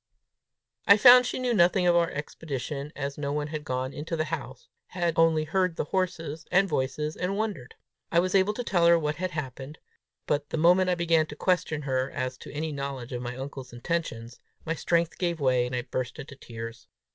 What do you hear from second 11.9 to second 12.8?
as to any